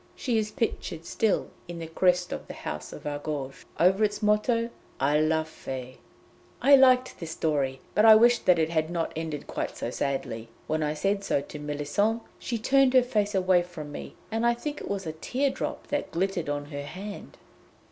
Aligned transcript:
She 0.15 0.39
is 0.39 0.49
pictured 0.49 1.05
still 1.05 1.51
in 1.67 1.77
the 1.77 1.85
crest 1.85 2.31
of 2.31 2.47
the 2.47 2.55
house 2.55 2.91
of 2.91 3.05
Argouges, 3.05 3.65
over 3.79 4.03
its 4.03 4.23
motto, 4.23 4.71
'A 4.99 5.21
la 5.21 5.43
Fe!'" 5.43 5.99
I 6.59 6.75
liked 6.75 7.19
this 7.19 7.29
story, 7.29 7.81
but 7.93 8.03
I 8.03 8.15
wished 8.15 8.47
that 8.47 8.57
it 8.57 8.71
had 8.71 8.89
not 8.89 9.11
ended 9.15 9.45
quite 9.45 9.77
so 9.77 9.91
sadly. 9.91 10.49
When 10.65 10.81
I 10.81 10.95
said 10.95 11.23
so 11.23 11.39
to 11.41 11.59
Méllisande 11.59 12.21
she 12.39 12.57
turned 12.57 12.95
her 12.95 13.03
face 13.03 13.35
away 13.35 13.61
from 13.61 13.91
me, 13.91 14.15
and 14.31 14.43
I 14.43 14.55
think 14.55 14.81
it 14.81 14.89
was 14.89 15.05
a 15.05 15.11
tear 15.13 15.51
drop 15.51 15.85
that 15.89 16.09
glittered 16.09 16.49
on 16.49 16.71
her 16.71 16.81
hand. 16.81 17.37